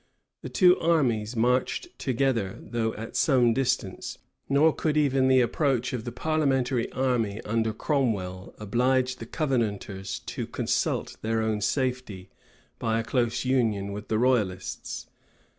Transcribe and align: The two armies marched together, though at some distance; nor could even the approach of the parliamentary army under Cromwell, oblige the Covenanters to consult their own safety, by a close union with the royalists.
The 0.41 0.49
two 0.49 0.79
armies 0.79 1.35
marched 1.35 1.99
together, 1.99 2.57
though 2.59 2.95
at 2.95 3.15
some 3.15 3.53
distance; 3.53 4.17
nor 4.49 4.73
could 4.73 4.97
even 4.97 5.27
the 5.27 5.41
approach 5.41 5.93
of 5.93 6.05
the 6.05 6.11
parliamentary 6.11 6.91
army 6.91 7.39
under 7.41 7.71
Cromwell, 7.71 8.55
oblige 8.57 9.17
the 9.17 9.27
Covenanters 9.27 10.17
to 10.17 10.47
consult 10.47 11.17
their 11.21 11.43
own 11.43 11.61
safety, 11.61 12.31
by 12.79 12.99
a 12.99 13.03
close 13.03 13.45
union 13.45 13.91
with 13.91 14.07
the 14.07 14.17
royalists. 14.17 15.05